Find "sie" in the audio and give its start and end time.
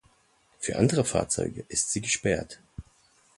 1.91-2.01